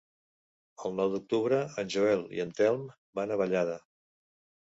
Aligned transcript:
El 0.87 0.95
nou 0.99 1.11
d'octubre 1.15 1.59
en 1.83 1.91
Joel 1.97 2.25
i 2.37 2.43
en 2.45 2.55
Telm 2.61 2.87
van 3.19 3.35
a 3.35 3.37
Vallada. 3.43 3.77